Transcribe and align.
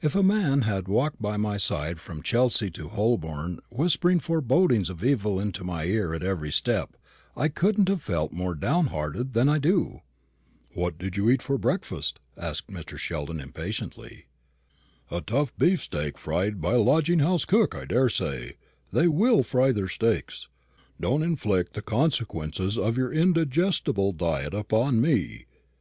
If 0.00 0.14
a 0.14 0.22
man 0.22 0.60
had 0.62 0.86
walked 0.86 1.20
by 1.20 1.36
my 1.36 1.56
side 1.56 1.98
from 1.98 2.22
Chelsea 2.22 2.70
to 2.70 2.90
Holborn 2.90 3.58
whispering 3.70 4.20
forebodings 4.20 4.88
of 4.88 5.02
evil 5.02 5.40
into 5.40 5.64
my 5.64 5.82
ear 5.86 6.14
at 6.14 6.22
every 6.22 6.52
step, 6.52 6.96
I 7.36 7.48
couldn't 7.48 7.88
have 7.88 8.00
felt 8.00 8.30
more 8.32 8.54
downhearted 8.54 9.32
than 9.32 9.48
I 9.48 9.58
do." 9.58 10.02
"What 10.74 10.96
did 10.96 11.16
you 11.16 11.28
eat 11.28 11.42
for 11.42 11.58
breakfast?" 11.58 12.20
asked 12.36 12.68
Mr. 12.68 12.96
Sheldon 12.96 13.40
impatiently. 13.40 14.26
"A 15.10 15.20
tough 15.20 15.50
beefsteak 15.58 16.18
fried 16.18 16.60
by 16.60 16.74
a 16.74 16.78
lodging 16.80 17.18
house 17.18 17.44
cook, 17.44 17.74
I 17.74 17.84
daresay 17.84 18.52
they 18.92 19.08
will 19.08 19.42
fry 19.42 19.72
their 19.72 19.88
steaks. 19.88 20.46
Don't 21.00 21.24
inflict 21.24 21.72
the 21.74 21.82
consequences 21.82 22.78
of 22.78 22.96
your 22.96 23.12
indigestible 23.12 24.12
diet 24.12 24.54
upon 24.54 25.00
me. 25.00 25.46